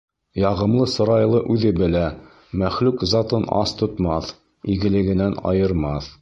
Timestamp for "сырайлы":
0.93-1.41